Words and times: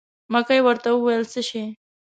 مکۍ 0.33 0.59
ورته 0.63 0.89
وویل: 0.93 1.23
څه 1.33 1.41
شی. 1.49 1.63